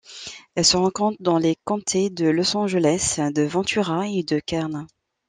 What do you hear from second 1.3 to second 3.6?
les comtés de Los Angeles, de